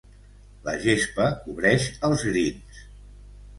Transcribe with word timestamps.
La 0.67 0.73
gespa 0.85 1.27
cobreix 1.43 1.87
els 2.11 2.25
'greens'. 2.31 2.83